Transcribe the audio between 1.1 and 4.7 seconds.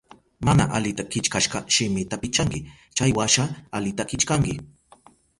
killkashka shimita pichanki, chaywasha alita killkanki.